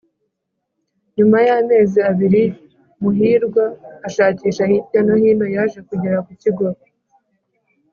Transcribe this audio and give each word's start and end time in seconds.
nyuma 1.15 1.37
y'amezi 1.47 1.99
abiri 2.11 2.43
muhirwa 3.01 3.63
ashakisha 4.07 4.63
hirya 4.69 4.99
no 5.05 5.13
hino 5.21 5.45
yaje 5.55 5.79
kugera 5.89 6.17
ku 6.25 6.31
kigo 6.41 6.67